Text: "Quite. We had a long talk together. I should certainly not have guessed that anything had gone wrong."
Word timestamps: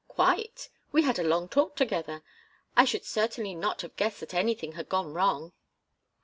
"Quite. 0.07 0.71
We 0.91 1.03
had 1.03 1.19
a 1.19 1.23
long 1.23 1.47
talk 1.47 1.75
together. 1.75 2.23
I 2.75 2.85
should 2.85 3.05
certainly 3.05 3.53
not 3.53 3.83
have 3.83 3.95
guessed 3.97 4.19
that 4.21 4.33
anything 4.33 4.71
had 4.71 4.89
gone 4.89 5.13
wrong." 5.13 5.53